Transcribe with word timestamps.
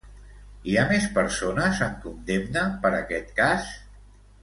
Hi 0.71 0.77
ha 0.77 0.85
més 0.91 1.05
persones 1.17 1.83
amb 1.89 2.01
condemna 2.07 2.67
per 2.87 2.95
aquest 3.03 3.33
cas? 3.43 3.73